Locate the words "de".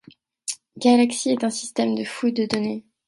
1.93-2.03, 2.33-2.47